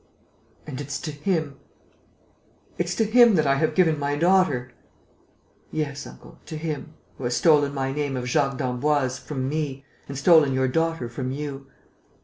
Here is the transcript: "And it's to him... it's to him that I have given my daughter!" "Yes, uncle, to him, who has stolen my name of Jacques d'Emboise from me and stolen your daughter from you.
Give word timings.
"And 0.65 0.81
it's 0.81 0.99
to 1.01 1.11
him... 1.11 1.57
it's 2.79 2.95
to 2.95 3.03
him 3.05 3.35
that 3.35 3.45
I 3.45 3.57
have 3.57 3.75
given 3.75 3.99
my 3.99 4.15
daughter!" 4.15 4.71
"Yes, 5.71 6.07
uncle, 6.07 6.39
to 6.47 6.57
him, 6.57 6.95
who 7.19 7.23
has 7.25 7.35
stolen 7.37 7.71
my 7.71 7.91
name 7.91 8.17
of 8.17 8.27
Jacques 8.27 8.57
d'Emboise 8.57 9.19
from 9.19 9.47
me 9.47 9.85
and 10.07 10.17
stolen 10.17 10.53
your 10.53 10.67
daughter 10.67 11.07
from 11.07 11.31
you. 11.31 11.67